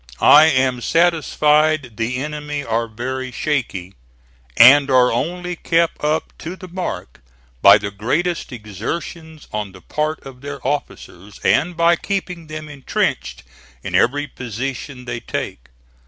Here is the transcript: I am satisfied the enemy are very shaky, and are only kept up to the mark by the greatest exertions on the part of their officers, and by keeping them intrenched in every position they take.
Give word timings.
I 0.19 0.45
am 0.45 0.81
satisfied 0.81 1.95
the 1.97 2.15
enemy 2.17 2.63
are 2.65 2.87
very 2.87 3.31
shaky, 3.31 3.93
and 4.57 4.89
are 4.89 5.11
only 5.11 5.55
kept 5.55 6.03
up 6.03 6.33
to 6.39 6.55
the 6.55 6.67
mark 6.67 7.21
by 7.61 7.77
the 7.77 7.91
greatest 7.91 8.51
exertions 8.51 9.47
on 9.53 9.73
the 9.73 9.81
part 9.81 10.19
of 10.25 10.41
their 10.41 10.59
officers, 10.67 11.39
and 11.43 11.77
by 11.77 11.97
keeping 11.97 12.47
them 12.47 12.67
intrenched 12.67 13.43
in 13.83 13.93
every 13.93 14.25
position 14.25 15.05
they 15.05 15.19
take. 15.19 15.69